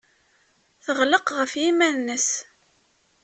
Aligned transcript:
Teɣleq 0.83 1.27
ɣef 1.37 1.51
yiman-nnes. 1.61 2.29